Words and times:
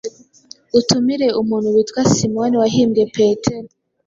utumire 0.79 1.27
umuntu 1.41 1.67
witwa 1.75 2.01
Simoni 2.13 2.55
wahimbwe 2.61 3.03
Petero. 3.15 3.69